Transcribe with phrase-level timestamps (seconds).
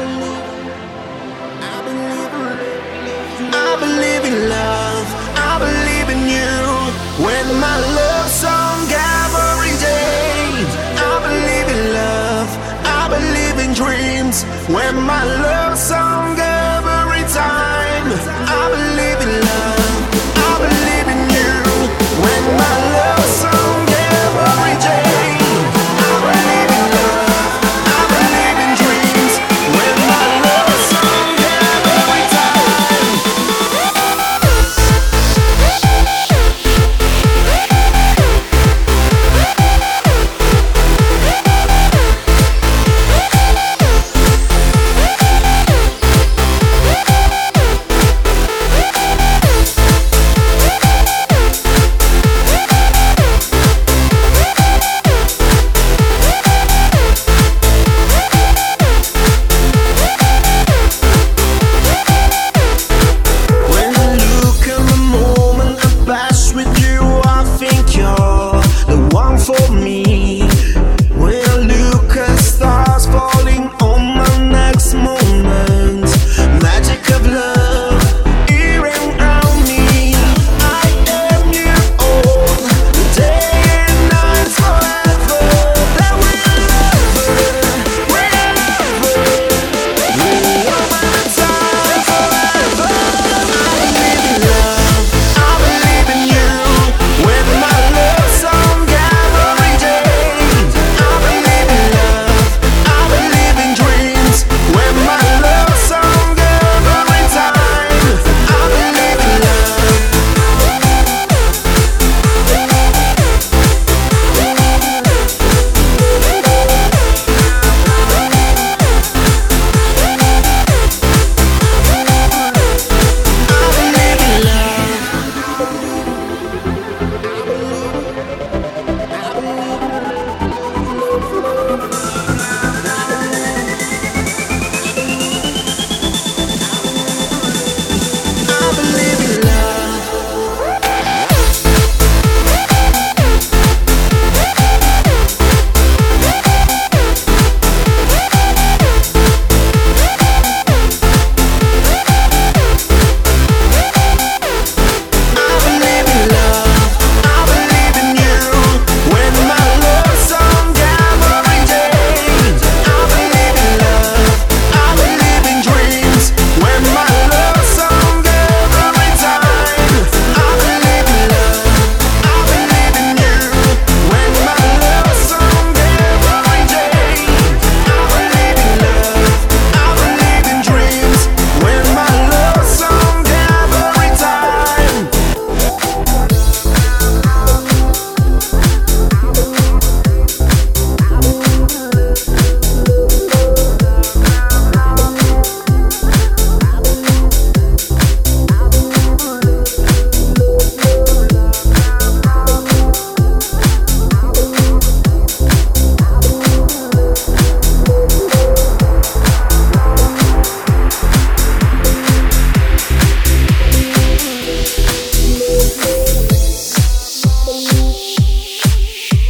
[0.00, 0.02] I
[3.80, 6.54] believe in love, I believe in you.
[7.26, 10.46] When my love song every day,
[11.10, 12.48] I believe in love,
[12.84, 14.44] I believe in dreams.
[14.74, 16.17] When my love song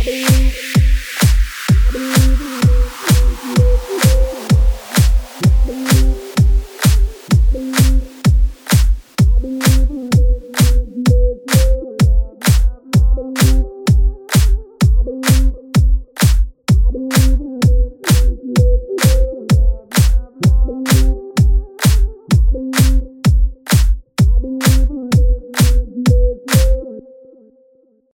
[0.08, 0.37] please.